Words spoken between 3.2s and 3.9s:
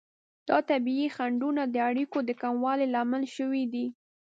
شوي دي.